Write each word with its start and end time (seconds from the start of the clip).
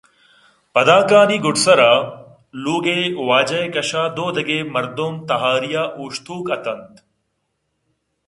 پدیانکانی 0.73 1.37
گُڈسرءَ 1.43 1.93
لوگ 2.63 2.85
ءِ 2.93 2.97
واجہ 3.27 3.59
ءِکش 3.65 3.91
ءَ 3.99 4.03
دو 4.15 4.25
دگہ 4.35 4.59
مردم 4.73 5.13
تہاری 5.29 5.71
ءَ 5.83 5.93
اوشتوک 5.99 6.47
اِت 6.53 6.65
اَنت 6.71 6.93